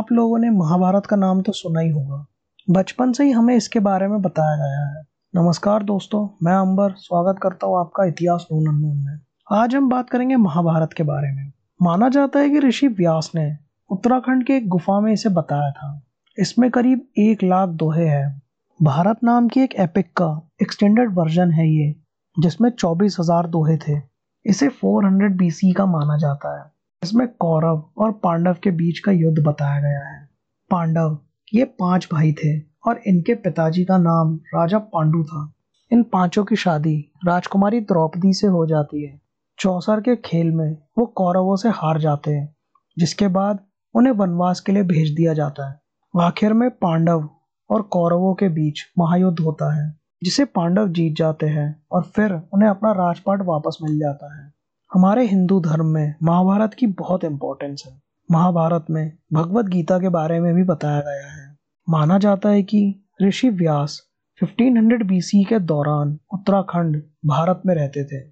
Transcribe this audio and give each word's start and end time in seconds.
आप 0.00 0.12
लोगों 0.12 0.38
ने 0.38 0.50
महाभारत 0.50 1.06
का 1.06 1.16
नाम 1.16 1.42
तो 1.42 1.52
सुना 1.52 1.80
ही 1.80 1.90
होगा। 1.90 2.26
बचपन 2.70 3.12
से 3.12 3.24
ही 3.24 3.30
हमें 3.30 3.56
इसके 3.56 3.80
बारे 3.80 4.08
में 4.08 4.22
बताया 4.22 4.56
गया 4.56 4.86
है। 4.88 5.04
नमस्कार 5.34 5.82
दोस्तों, 5.82 6.28
मैं 6.42 6.52
अंबर, 6.52 6.92
स्वागत 6.92 7.40
करता 7.42 7.66
हूँ 7.66 7.80
आपका 7.80 8.04
इतिहास 8.04 8.46
नून 8.52 8.66
अनून 8.66 8.96
में। 8.96 9.20
आज 9.52 9.74
हम 9.74 9.88
बात 9.88 10.10
करेंगे 10.10 10.36
महाभारत 10.36 10.92
के 10.92 11.02
बारे 11.02 11.32
में। 11.32 11.52
माना 11.82 12.08
जाता 12.08 12.38
है 12.38 12.50
कि 12.50 12.58
ऋषि 12.58 12.88
व्यास 12.88 13.32
ने 13.34 13.56
उत्तराखंड 13.90 14.46
के 14.46 14.56
एक 14.56 14.68
गुफा 14.68 15.00
में 15.00 15.12
इसे 15.12 15.28
बताया 15.28 15.70
था। 15.70 16.02
इसमें 16.38 16.70
करीब 16.70 17.06
एक 17.18 17.44
लाख 17.44 17.68
दोहे 17.68 18.06
हैं। 18.06 18.42
भारत 18.82 19.16
नाम 19.24 19.48
की 19.48 19.60
एक 19.60 19.74
एपिक 19.74 20.06
का 20.16 20.48
एक्सटेंडेड 20.62 21.14
वर्जन 21.14 21.50
है 21.50 21.68
ये, 21.68 21.96
जिसमें 22.38 22.70
चौबीस 22.70 23.16
दोहे 23.30 23.76
थे। 23.76 24.02
इसे 24.46 24.68
400 24.68 25.36
बीसी 25.36 25.72
का 25.72 25.86
माना 25.86 26.16
जाता 26.16 26.58
है। 26.58 26.79
इसमें 27.02 27.28
कौरव 27.28 27.90
और 27.98 28.12
पांडव 28.12 28.56
के 28.62 28.70
बीच 28.70 28.98
का 28.98 29.12
युद्ध 29.12 29.42
बताया 29.42 29.80
गया 29.80 30.08
है। 30.08 30.28
पांडव, 30.70 31.18
ये 31.54 31.64
पाँच 31.64 32.08
भाई 32.12 32.32
थे 32.32 32.58
और 32.60 33.00
इनके 33.06 33.34
पिताजी 33.34 33.84
का 33.84 33.98
नाम 33.98 34.34
राजा 34.54 34.78
पांडु 34.78 35.22
था। 35.24 35.52
इन 35.92 36.02
पाँचों 36.02 36.44
की 36.44 36.56
शादी 36.56 37.12
राजकुमारी 37.26 37.80
द्रौपदी 37.80 38.32
से 38.32 38.46
हो 38.46 38.66
जाती 38.66 39.04
है। 39.04 39.20
चौसर 39.58 40.00
के 40.00 40.16
खेल 40.16 40.50
में 40.50 40.76
वो 40.98 41.06
कौरवों 41.06 41.56
से 41.56 41.68
हार 41.68 42.00
जाते 42.00 42.30
हैं, 42.30 42.56
जिसके 42.98 43.28
बाद 43.28 43.58
उन्हें 43.94 44.12
वनवास 44.12 44.60
के 44.60 44.72
लिए 44.72 44.82
भेज 44.82 45.10
दिया 45.10 45.34
जाता 45.34 45.70
है। 45.70 45.80
आखिर 46.20 46.52
में 46.52 46.70
पांडव 46.70 47.28
और 47.70 47.82
कौरवों 47.82 48.34
के 48.34 48.48
बीच 48.48 48.80
महायुद्ध 48.98 49.40
होता 49.40 49.74
है, 49.74 49.98
जिसे 50.22 50.44
पांडव 50.44 50.88
जीत 50.88 51.16
जाते 51.16 51.46
हैं 51.46 51.82
और 51.92 52.02
फिर 52.02 52.32
उन्हें 52.54 52.68
अपना 52.70 52.92
राजपाट 52.92 53.42
वापस 53.42 53.78
मिल 53.82 53.98
जाता 53.98 54.36
है। 54.36 54.59
हमारे 54.94 55.26
हिंदू 55.26 55.60
धर्म 55.60 55.86
में 55.86 56.14
महाभारत 56.22 56.74
की 56.74 56.86
बहुत 56.86 57.24
इंपॉर्टेंस 57.24 57.82
है। 57.86 58.02
महाभारत 58.30 58.86
में 58.90 59.12
भगवत 59.32 59.64
गीता 59.64 59.98
के 59.98 60.08
बारे 60.08 60.40
में 60.40 60.54
भी 60.54 60.62
बताया 60.62 61.00
गया 61.00 61.32
है। 61.32 61.56
माना 61.88 62.18
जाता 62.18 62.48
है 62.48 62.62
कि 62.62 63.04
ऋषि 63.22 63.50
व्यास 63.50 64.00
1500 64.40 65.02
बीसी 65.04 65.44
के 65.44 65.58
दौरान 65.58 66.18
उत्तराखंड 66.34 67.02
भारत 67.26 67.62
में 67.66 67.74
रहते 67.74 68.04
थे। 68.04 68.28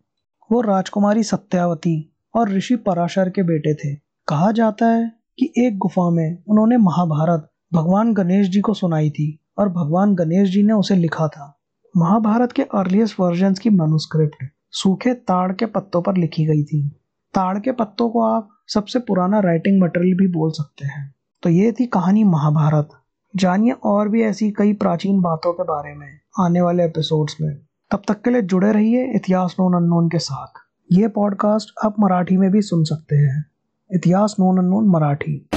वो 0.53 0.61
राजकुमारी 0.61 1.23
सत्यावती 1.23 2.15
और 2.35 2.49
ऋषि 2.49 2.77
पराशर 2.77 3.31
के 3.31 3.43
बेटे 3.43 3.75
थे। 3.75 3.95
कहा 4.29 4.53
जाता 4.53 4.87
है 4.87 5.13
कि 5.39 5.53
एक 5.59 5.79
गुफा 5.79 6.11
में 6.11 6.43
उन्होंने 6.49 6.77
महाभारत 6.77 7.51
भगवान 7.75 8.13
गणेश 8.13 8.49
जी 8.49 8.61
को 8.61 8.75
सुनाई 8.75 9.11
थी 9.11 9.41
और 9.59 9.69
भगवान 9.69 10.15
गणेश 10.15 10.49
जी 10.49 10.63
ने 10.63 10.73
उसे 10.73 10.97
लिखा 10.97 11.29
था। 11.29 11.61
महाभारत 11.97 12.53
के 12.53 12.63
अर्लीस्ट 12.63 13.21
वर्जन 13.21 13.55
की 13.55 13.71
मनुस्क्रिप्ट 13.71 14.45
सूखे 14.71 15.15
ताड़ 15.15 15.53
के 15.53 15.67
पत्तों 15.67 16.03
पर 16.03 16.17
लिखी 16.17 16.47
गई 16.47 16.65
थी। 16.65 16.89
ताड़ 17.35 17.59
के 17.59 17.73
पत्तों 17.73 18.11
को 18.11 18.23
आप 18.23 18.49
सबसे 18.67 18.99
पुराना 18.99 19.41
राइटिंग 19.41 19.83
मटेरियल 19.83 20.17
भी 20.17 20.27
बोल 20.27 20.51
सकते 20.51 20.87
हैं। 20.87 21.15
तो 21.43 21.51
ये 21.51 21.73
थी 21.73 21.87
कहानी 21.87 22.25
महाभारत। 22.25 22.89
जानिए 23.37 23.73
और 23.73 24.09
भी 24.09 24.23
ऐसी 24.23 24.51
कई 24.51 24.73
प्राचीन 24.73 25.21
बातों 25.21 25.53
के 25.53 25.63
बारे 25.63 25.95
में 25.95 26.21
आने 26.41 26.61
वाले 26.61 26.85
एपिसोड्स 26.85 27.37
में। 27.41 27.59
तब 27.91 28.03
तक 28.09 28.23
के 28.23 28.31
लिए 28.31 28.43
जुड़े 28.43 28.73
रहिए 28.73 29.13
इतिहास 29.15 29.57
नोन 29.61 29.75
अननोन 29.75 30.09
के 30.09 30.19
साथ। 30.19 30.59
ये 30.93 31.09
पॉडकास्ट 31.09 31.85
आप 31.85 31.95
मराठी 32.01 32.37
में 32.37 32.51
भी 32.51 32.63
सुन 32.63 32.85
सकते 32.85 33.17
हैं। 33.17 33.47
इतिहास 33.95 34.37
नोन 34.41 34.59
अननोन 34.59 34.89
मराठी। 34.89 35.48